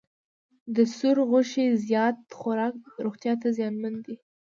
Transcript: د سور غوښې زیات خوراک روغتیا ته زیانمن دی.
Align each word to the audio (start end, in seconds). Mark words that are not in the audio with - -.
د 0.75 0.77
سور 0.95 1.17
غوښې 1.29 1.65
زیات 1.87 2.17
خوراک 2.39 2.75
روغتیا 3.05 3.33
ته 3.41 3.47
زیانمن 3.57 3.95
دی. 4.05 4.15